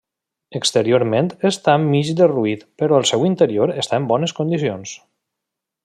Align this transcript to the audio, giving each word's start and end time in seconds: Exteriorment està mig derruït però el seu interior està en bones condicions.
Exteriorment 0.59 1.27
està 1.49 1.75
mig 1.83 2.09
derruït 2.21 2.65
però 2.83 2.97
el 3.01 3.07
seu 3.13 3.29
interior 3.31 3.75
està 3.83 4.01
en 4.03 4.09
bones 4.15 4.35
condicions. 4.41 4.97